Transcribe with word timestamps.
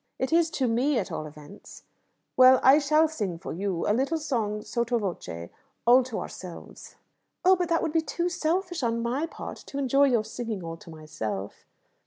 "It 0.17 0.33
is 0.33 0.49
to 0.57 0.67
me, 0.67 0.97
at 0.97 1.11
all 1.11 1.27
events." 1.27 1.83
"Well, 2.35 2.59
I 2.63 2.79
shall 2.79 3.07
sing 3.07 3.37
for 3.37 3.53
you; 3.53 3.87
a 3.87 3.93
little 3.93 4.17
song 4.17 4.63
sotto 4.63 4.97
voce, 4.97 5.49
all 5.85 6.01
to 6.05 6.19
ourselves." 6.19 6.95
"Oh, 7.45 7.55
but 7.55 7.69
that 7.69 7.83
would 7.83 7.93
be 7.93 8.01
too 8.01 8.27
selfish 8.27 8.81
on 8.81 9.03
my 9.03 9.27
part, 9.27 9.57
to 9.67 9.77
enjoy 9.77 10.05
your 10.05 10.25
singing 10.25 10.63
all 10.63 10.77
to 10.77 10.89
myself." 10.89 11.67